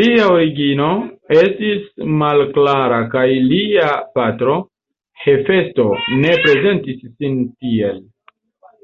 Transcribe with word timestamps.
Lia 0.00 0.26
origino 0.34 0.90
estis 1.38 1.88
malklara 2.20 3.00
kaj 3.16 3.24
lia 3.48 3.88
patro 4.20 4.56
Hefesto 5.24 5.90
ne 6.24 6.38
prezentis 6.48 7.04
sin 7.10 7.44
tiel. 7.50 8.02